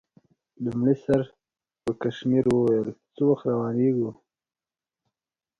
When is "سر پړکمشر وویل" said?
1.05-2.89